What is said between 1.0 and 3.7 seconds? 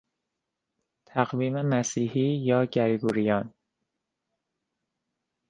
تقویم مسیحی یا گریگوریان